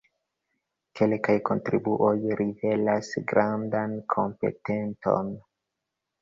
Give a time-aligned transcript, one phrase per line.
[0.99, 5.31] Kelkaj kontribuoj rivelas grandan kompetenton.